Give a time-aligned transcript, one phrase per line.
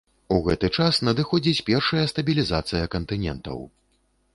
[0.35, 3.67] У гэты час надыходзіць першая стабілізацыя кантынентаў.